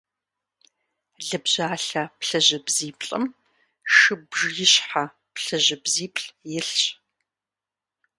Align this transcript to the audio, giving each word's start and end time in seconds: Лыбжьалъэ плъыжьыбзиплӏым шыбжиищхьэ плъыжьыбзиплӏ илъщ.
Лыбжьалъэ 1.27 2.03
плъыжьыбзиплӏым 2.19 3.25
шыбжиищхьэ 3.95 5.03
плъыжьыбзиплӏ 5.33 6.25
илъщ. 6.57 6.81